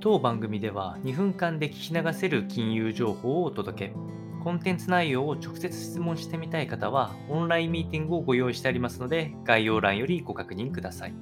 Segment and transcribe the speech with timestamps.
[0.00, 3.94] 当番組では2分間で聞き流せる金融情報をお届け。
[4.44, 11.14] コンテンツ内容を直接質問してみたい方は、オンラインミーティングをご用意してありますので、概要欄よりご確認ください。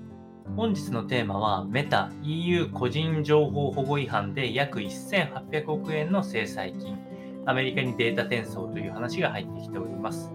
[0.56, 6.98] 本日のテーマは、メタ EU 個人情報保護違反で約1800億円の制裁金、
[7.46, 10.30] アメリカにデータ転送という話が入ってきております。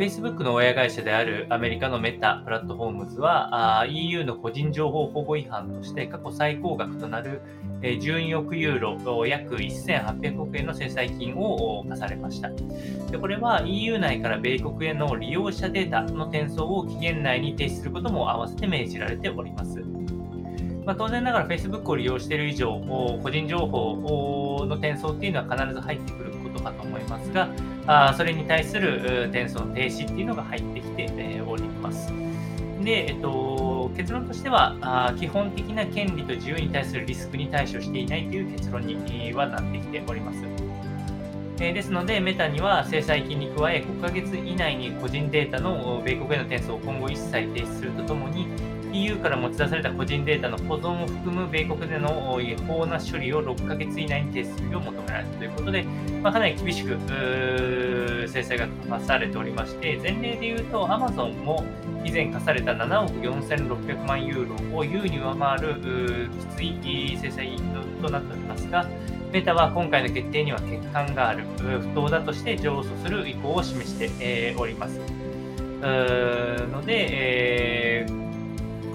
[0.00, 7.42] Facebook の親会社であるアメリカのメタプラットフォームズは EU の個人情報保護違反として過去最高額となる
[7.82, 12.48] 12億ユーロ、約1800億円の制裁金を課されました。
[13.10, 19.84] でこれは EU 内から米国への利用者データの転送を期限内に停止することも合わせて命じられております。
[20.86, 22.80] まあ、当然ながら Facebook を利用している以上、
[23.22, 27.50] 個人情報の転送っていうのは必ず入ってくることかと思いますが、
[27.92, 31.00] あそれに対する転送停止っていうのが入ってきて、
[31.44, 32.12] おります。
[32.84, 40.44] で、えっと、結論としては、基本的な権利と自由に対するリスクに対処していないという結論にはなってきております。
[41.60, 48.46] えですので、メタには制裁金に加え、5ヶ月以内に個人データの米国への転送を今後一切停止するとともに、
[48.92, 55.84] EU から持ち出された個人データの保存を含む米国での違法な処理を6ヶ月以内に停止するよう求められたということで、
[56.22, 56.98] まあ、かなり厳しく
[58.28, 61.64] 制裁が課されておりまして、前例で言うと Amazon も
[62.04, 67.56] 以前課された7億4600万ユーロを優に上回るきつい制裁
[68.02, 68.86] となっておりますが、
[69.32, 75.00] メタは今回の決定には欠陥がある、不当だとして上訴する意向を示しております。
[75.80, 78.06] ので、え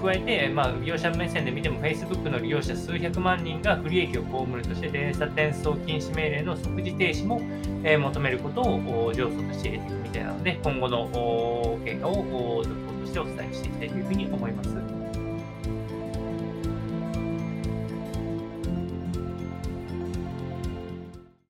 [0.06, 7.40] 加えて、まあ、利用者目線で見ても Facebook の利用者数百万人が不利益を被るとして電車転送禁止命令の即時停止も、
[7.82, 12.62] え、求めることを上訴として入れていくみたいなので今後の経過を続報
[13.00, 14.95] としてお伝えしていきたいというふうに思います。